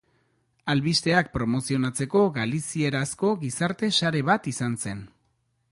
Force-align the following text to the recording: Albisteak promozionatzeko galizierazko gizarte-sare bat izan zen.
Albisteak 0.73 1.29
promozionatzeko 1.35 2.23
galizierazko 2.39 3.33
gizarte-sare 3.45 4.25
bat 4.33 4.51
izan 4.55 4.81
zen. 4.85 5.07